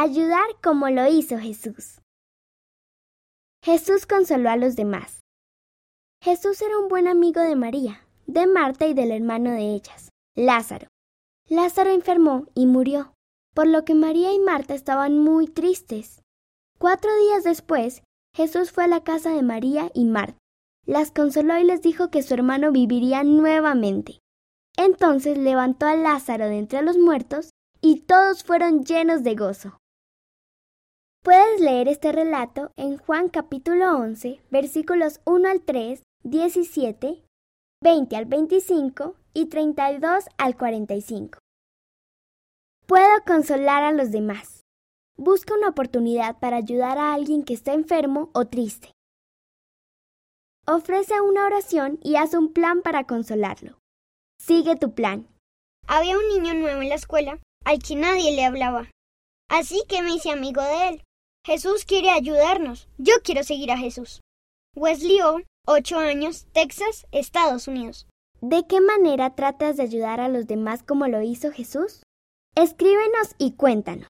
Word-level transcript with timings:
Ayudar 0.00 0.46
como 0.62 0.88
lo 0.90 1.08
hizo 1.08 1.38
Jesús. 1.38 2.00
Jesús 3.64 4.06
consoló 4.06 4.48
a 4.48 4.56
los 4.56 4.76
demás. 4.76 5.22
Jesús 6.22 6.62
era 6.62 6.78
un 6.78 6.86
buen 6.86 7.08
amigo 7.08 7.40
de 7.40 7.56
María, 7.56 8.06
de 8.28 8.46
Marta 8.46 8.86
y 8.86 8.94
del 8.94 9.10
hermano 9.10 9.50
de 9.50 9.74
ellas, 9.74 10.10
Lázaro. 10.36 10.86
Lázaro 11.48 11.90
enfermó 11.90 12.46
y 12.54 12.66
murió, 12.66 13.12
por 13.56 13.66
lo 13.66 13.84
que 13.84 13.96
María 13.96 14.32
y 14.32 14.38
Marta 14.38 14.72
estaban 14.72 15.18
muy 15.18 15.48
tristes. 15.48 16.22
Cuatro 16.78 17.10
días 17.16 17.42
después, 17.42 18.04
Jesús 18.36 18.70
fue 18.70 18.84
a 18.84 18.86
la 18.86 19.02
casa 19.02 19.30
de 19.30 19.42
María 19.42 19.90
y 19.94 20.04
Marta. 20.04 20.38
Las 20.86 21.10
consoló 21.10 21.58
y 21.58 21.64
les 21.64 21.82
dijo 21.82 22.08
que 22.08 22.22
su 22.22 22.34
hermano 22.34 22.70
viviría 22.70 23.24
nuevamente. 23.24 24.20
Entonces 24.76 25.36
levantó 25.36 25.86
a 25.86 25.96
Lázaro 25.96 26.46
de 26.46 26.58
entre 26.58 26.82
los 26.82 26.96
muertos 26.96 27.50
y 27.80 28.02
todos 28.02 28.44
fueron 28.44 28.84
llenos 28.84 29.24
de 29.24 29.34
gozo. 29.34 29.77
Puedes 31.28 31.60
leer 31.60 31.88
este 31.88 32.10
relato 32.10 32.72
en 32.76 32.96
Juan 32.96 33.28
capítulo 33.28 33.98
11, 33.98 34.40
versículos 34.50 35.20
1 35.26 35.46
al 35.46 35.60
3, 35.60 36.02
17, 36.24 37.22
20 37.82 38.16
al 38.16 38.24
25 38.24 39.14
y 39.34 39.44
32 39.50 40.24
al 40.38 40.56
45. 40.56 41.38
Puedo 42.86 43.24
consolar 43.26 43.84
a 43.84 43.92
los 43.92 44.10
demás. 44.10 44.62
Busca 45.18 45.52
una 45.52 45.68
oportunidad 45.68 46.38
para 46.38 46.56
ayudar 46.56 46.96
a 46.96 47.12
alguien 47.12 47.42
que 47.42 47.52
está 47.52 47.74
enfermo 47.74 48.30
o 48.32 48.46
triste. 48.46 48.92
Ofrece 50.66 51.20
una 51.20 51.44
oración 51.44 51.98
y 52.02 52.16
haz 52.16 52.32
un 52.32 52.54
plan 52.54 52.80
para 52.80 53.04
consolarlo. 53.04 53.76
Sigue 54.40 54.76
tu 54.76 54.94
plan. 54.94 55.28
Había 55.86 56.16
un 56.16 56.26
niño 56.28 56.54
nuevo 56.54 56.80
en 56.80 56.88
la 56.88 56.94
escuela 56.94 57.38
al 57.66 57.82
que 57.82 57.96
nadie 57.96 58.34
le 58.34 58.46
hablaba. 58.46 58.90
Así 59.50 59.82
que 59.90 60.00
me 60.00 60.14
hice 60.14 60.30
amigo 60.30 60.62
de 60.62 60.88
él. 60.88 61.02
Jesús 61.48 61.86
quiere 61.86 62.10
ayudarnos. 62.10 62.88
Yo 62.98 63.14
quiero 63.24 63.42
seguir 63.42 63.70
a 63.70 63.78
Jesús. 63.78 64.20
Wesley 64.76 65.22
O, 65.22 65.40
8 65.66 65.98
años, 65.98 66.46
Texas, 66.52 67.06
Estados 67.10 67.68
Unidos. 67.68 68.06
¿De 68.42 68.66
qué 68.66 68.82
manera 68.82 69.34
tratas 69.34 69.78
de 69.78 69.84
ayudar 69.84 70.20
a 70.20 70.28
los 70.28 70.46
demás 70.46 70.82
como 70.82 71.08
lo 71.08 71.22
hizo 71.22 71.50
Jesús? 71.50 72.02
Escríbenos 72.54 73.34
y 73.38 73.52
cuéntanos. 73.52 74.06